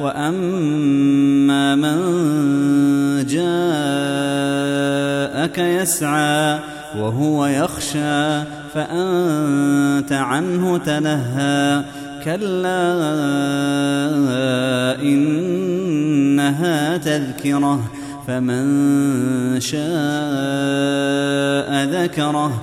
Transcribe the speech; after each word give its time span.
وأما 0.00 1.74
من 1.74 1.98
جاءك 3.26 3.58
يسعى 5.58 6.58
وهو 6.98 7.46
يخشى 7.46 8.42
فأنت 8.74 10.12
عنه 10.12 10.78
تلهى 10.78 11.84
كلا 12.24 12.94
إنها 15.02 16.96
تذكرة 16.96 17.90
فمن 18.26 19.60
شاء 19.60 19.78
ذكره. 21.84 22.62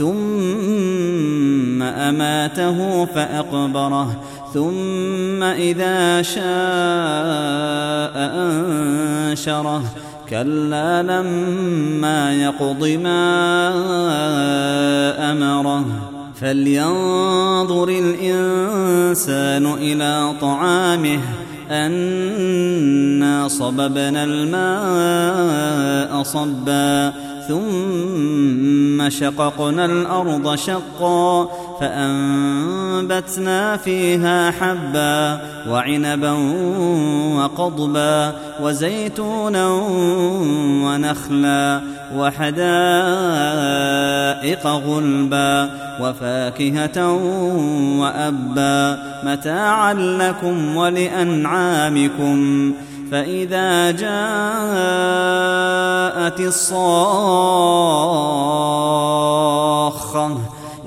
ثم 0.00 1.82
أماته 1.82 3.04
فأقبره 3.04 4.20
ثم 4.54 5.42
إذا 5.42 6.22
شاء 6.22 6.42
أنشره. 8.16 9.82
كلا 10.30 11.02
لما 11.02 12.34
يقض 12.34 12.84
ما 12.86 13.28
أمره. 15.32 15.84
فلينظر 16.40 17.88
الإنسان 17.88 19.66
إلى 19.66 20.32
طعامه 20.40 21.20
أنا 21.70 23.48
صببنا 23.48 24.24
الماء 24.24 26.22
صبا 26.22 27.12
ثم 27.48 28.89
شققنا 29.08 29.84
الأرض 29.84 30.54
شقا 30.54 31.48
فأنبتنا 31.80 33.76
فيها 33.76 34.50
حبا 34.50 35.40
وعنبا 35.68 36.32
وقضبا 37.36 38.32
وزيتونا 38.62 39.68
ونخلا 40.84 41.80
وحدائق 42.16 42.66
غلبا 44.66 45.70
وفاكهة 46.00 47.12
وأبا 48.00 48.98
متاعا 49.24 49.94
لكم 49.94 50.76
ولأنعامكم 50.76 52.72
فإذا 53.10 53.90
جاءت 53.90 54.10
الصاخة 56.40 58.09